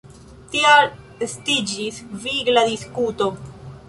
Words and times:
Tial 0.53 0.87
estiĝis 1.27 1.99
vigla 2.23 2.65
diskuto. 2.73 3.29